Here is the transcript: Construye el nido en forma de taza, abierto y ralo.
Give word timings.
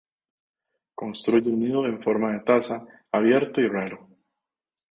Construye 0.95 1.51
el 1.51 1.59
nido 1.59 1.85
en 1.85 2.01
forma 2.01 2.31
de 2.31 2.39
taza, 2.39 2.87
abierto 3.11 3.61
y 3.61 3.67
ralo. 3.67 4.07